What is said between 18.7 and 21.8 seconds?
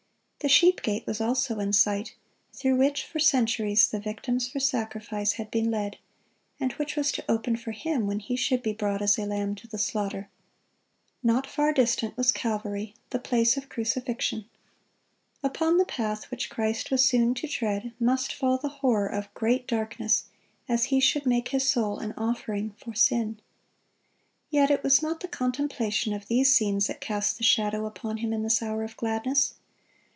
horror of great darkness as He should make His